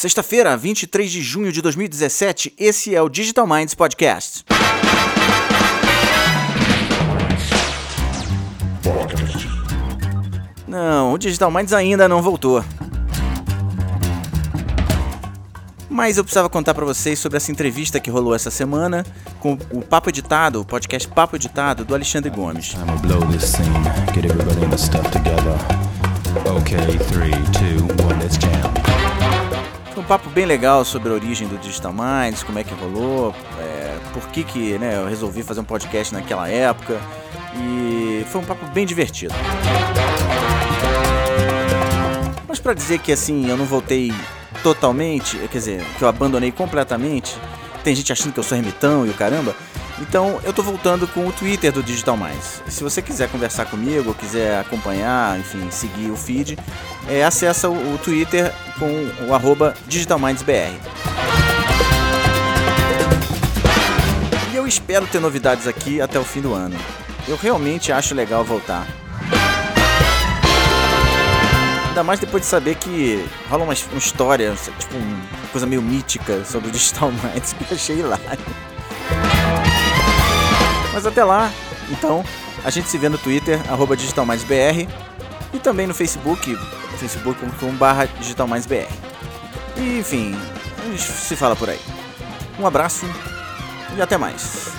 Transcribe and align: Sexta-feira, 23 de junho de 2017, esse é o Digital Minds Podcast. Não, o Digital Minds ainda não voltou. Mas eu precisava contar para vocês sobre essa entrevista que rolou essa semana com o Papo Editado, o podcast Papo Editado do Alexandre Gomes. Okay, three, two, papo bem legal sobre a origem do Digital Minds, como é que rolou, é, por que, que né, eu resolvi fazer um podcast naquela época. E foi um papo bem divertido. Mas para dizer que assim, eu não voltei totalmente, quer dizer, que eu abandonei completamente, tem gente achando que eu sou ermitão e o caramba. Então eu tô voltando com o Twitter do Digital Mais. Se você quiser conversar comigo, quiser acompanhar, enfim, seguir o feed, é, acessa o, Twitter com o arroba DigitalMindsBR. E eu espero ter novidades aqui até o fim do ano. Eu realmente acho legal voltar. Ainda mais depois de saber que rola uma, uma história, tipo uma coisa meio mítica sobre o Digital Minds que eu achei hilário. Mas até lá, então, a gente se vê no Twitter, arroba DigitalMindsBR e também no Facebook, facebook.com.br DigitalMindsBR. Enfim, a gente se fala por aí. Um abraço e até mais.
Sexta-feira, 0.00 0.56
23 0.56 1.10
de 1.10 1.20
junho 1.20 1.50
de 1.50 1.60
2017, 1.60 2.54
esse 2.56 2.94
é 2.94 3.02
o 3.02 3.08
Digital 3.08 3.48
Minds 3.48 3.74
Podcast. 3.74 4.44
Não, 10.68 11.12
o 11.12 11.18
Digital 11.18 11.50
Minds 11.50 11.72
ainda 11.72 12.08
não 12.08 12.22
voltou. 12.22 12.64
Mas 15.90 16.16
eu 16.16 16.22
precisava 16.22 16.48
contar 16.48 16.74
para 16.74 16.84
vocês 16.84 17.18
sobre 17.18 17.36
essa 17.38 17.50
entrevista 17.50 17.98
que 17.98 18.08
rolou 18.08 18.36
essa 18.36 18.52
semana 18.52 19.04
com 19.40 19.58
o 19.72 19.82
Papo 19.82 20.10
Editado, 20.10 20.60
o 20.60 20.64
podcast 20.64 21.08
Papo 21.08 21.34
Editado 21.34 21.84
do 21.84 21.92
Alexandre 21.92 22.30
Gomes. 22.30 22.76
Okay, 26.46 26.98
three, 27.10 27.32
two, 27.52 28.07
papo 30.08 30.30
bem 30.30 30.46
legal 30.46 30.86
sobre 30.86 31.10
a 31.10 31.12
origem 31.12 31.46
do 31.46 31.58
Digital 31.58 31.92
Minds, 31.92 32.42
como 32.42 32.58
é 32.58 32.64
que 32.64 32.72
rolou, 32.72 33.34
é, 33.60 33.98
por 34.14 34.26
que, 34.28 34.42
que 34.42 34.78
né, 34.78 34.96
eu 34.96 35.06
resolvi 35.06 35.42
fazer 35.42 35.60
um 35.60 35.64
podcast 35.64 36.14
naquela 36.14 36.48
época. 36.48 36.98
E 37.54 38.24
foi 38.30 38.40
um 38.40 38.44
papo 38.44 38.64
bem 38.68 38.86
divertido. 38.86 39.34
Mas 42.48 42.58
para 42.58 42.72
dizer 42.72 43.00
que 43.00 43.12
assim, 43.12 43.50
eu 43.50 43.56
não 43.58 43.66
voltei 43.66 44.10
totalmente, 44.62 45.36
quer 45.36 45.58
dizer, 45.58 45.84
que 45.98 46.02
eu 46.02 46.08
abandonei 46.08 46.50
completamente, 46.50 47.36
tem 47.84 47.94
gente 47.94 48.10
achando 48.10 48.32
que 48.32 48.40
eu 48.40 48.44
sou 48.44 48.56
ermitão 48.56 49.06
e 49.06 49.10
o 49.10 49.14
caramba. 49.14 49.54
Então 50.00 50.40
eu 50.44 50.52
tô 50.52 50.62
voltando 50.62 51.08
com 51.08 51.26
o 51.26 51.32
Twitter 51.32 51.72
do 51.72 51.82
Digital 51.82 52.16
Mais. 52.16 52.62
Se 52.68 52.82
você 52.84 53.02
quiser 53.02 53.28
conversar 53.28 53.66
comigo, 53.66 54.14
quiser 54.14 54.60
acompanhar, 54.60 55.38
enfim, 55.38 55.68
seguir 55.70 56.10
o 56.10 56.16
feed, 56.16 56.56
é, 57.08 57.24
acessa 57.24 57.68
o, 57.68 57.98
Twitter 57.98 58.52
com 58.78 59.26
o 59.26 59.34
arroba 59.34 59.74
DigitalMindsBR. 59.86 60.78
E 64.52 64.56
eu 64.56 64.66
espero 64.66 65.06
ter 65.06 65.20
novidades 65.20 65.66
aqui 65.66 66.00
até 66.00 66.18
o 66.18 66.24
fim 66.24 66.40
do 66.40 66.54
ano. 66.54 66.76
Eu 67.26 67.36
realmente 67.36 67.90
acho 67.90 68.14
legal 68.14 68.44
voltar. 68.44 68.86
Ainda 71.88 72.04
mais 72.04 72.20
depois 72.20 72.44
de 72.44 72.48
saber 72.48 72.76
que 72.76 73.28
rola 73.50 73.64
uma, 73.64 73.74
uma 73.90 73.98
história, 73.98 74.54
tipo 74.78 74.96
uma 74.96 75.48
coisa 75.50 75.66
meio 75.66 75.82
mítica 75.82 76.44
sobre 76.44 76.68
o 76.68 76.70
Digital 76.70 77.10
Minds 77.24 77.52
que 77.52 77.64
eu 77.64 77.76
achei 77.76 77.98
hilário. 77.98 78.38
Mas 80.98 81.06
até 81.06 81.22
lá, 81.22 81.52
então, 81.90 82.24
a 82.64 82.70
gente 82.70 82.88
se 82.88 82.98
vê 82.98 83.08
no 83.08 83.16
Twitter, 83.16 83.60
arroba 83.70 83.96
DigitalMindsBR 83.96 84.88
e 85.54 85.58
também 85.60 85.86
no 85.86 85.94
Facebook, 85.94 86.58
facebook.com.br 86.98 88.18
DigitalMindsBR. 88.18 88.88
Enfim, 89.76 90.36
a 90.76 90.90
gente 90.90 91.00
se 91.00 91.36
fala 91.36 91.54
por 91.54 91.70
aí. 91.70 91.78
Um 92.58 92.66
abraço 92.66 93.06
e 93.96 94.02
até 94.02 94.18
mais. 94.18 94.72